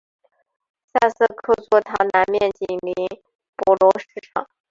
[0.91, 2.95] 萨瑟克座堂南面紧邻
[3.55, 4.47] 博罗市场。